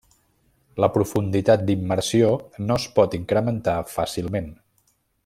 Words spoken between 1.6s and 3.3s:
d’immersió no es pot